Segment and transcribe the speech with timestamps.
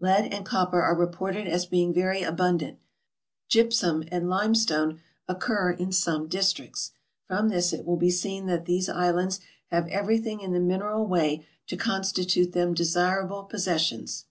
[0.00, 2.78] Lead and copper are reported as being very abundant;
[3.50, 6.92] gypsum and limestone occur in some districts.
[7.28, 11.44] From this it will be seen that these islands have everything in the mineral way
[11.66, 14.24] to constitute them desirable possessions.